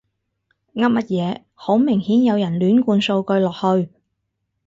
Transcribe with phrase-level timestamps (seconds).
[0.73, 3.91] 噏乜嘢，好明顯有人亂灌數據落去